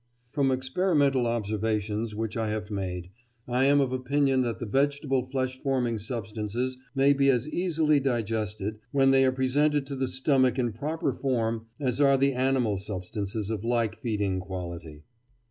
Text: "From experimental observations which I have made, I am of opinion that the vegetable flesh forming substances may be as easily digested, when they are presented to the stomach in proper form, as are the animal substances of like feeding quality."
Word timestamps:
"From 0.31 0.49
experimental 0.49 1.27
observations 1.27 2.15
which 2.15 2.35
I 2.35 2.49
have 2.49 2.71
made, 2.71 3.11
I 3.47 3.65
am 3.65 3.79
of 3.79 3.93
opinion 3.93 4.41
that 4.41 4.57
the 4.57 4.65
vegetable 4.65 5.29
flesh 5.29 5.59
forming 5.61 5.99
substances 5.99 6.75
may 6.95 7.13
be 7.13 7.29
as 7.29 7.47
easily 7.47 7.99
digested, 7.99 8.79
when 8.89 9.11
they 9.11 9.23
are 9.25 9.31
presented 9.31 9.85
to 9.85 9.95
the 9.95 10.07
stomach 10.07 10.57
in 10.57 10.73
proper 10.73 11.13
form, 11.13 11.67
as 11.79 12.01
are 12.01 12.17
the 12.17 12.33
animal 12.33 12.77
substances 12.77 13.51
of 13.51 13.63
like 13.63 13.95
feeding 14.01 14.39
quality." 14.39 15.03